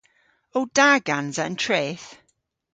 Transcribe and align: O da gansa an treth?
O 0.57 0.59
da 0.75 0.89
gansa 1.07 1.43
an 1.47 1.55
treth? 1.63 2.07